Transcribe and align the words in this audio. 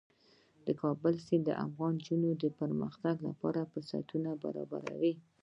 د 0.65 0.67
کابل 0.81 1.13
سیند 1.25 1.43
د 1.47 1.51
افغان 1.65 1.93
نجونو 1.99 2.29
د 2.43 2.45
پرمختګ 2.59 3.15
لپاره 3.27 3.69
فرصتونه 3.71 4.29
برابروي. 4.43 5.13